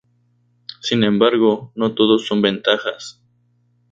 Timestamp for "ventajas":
2.41-3.21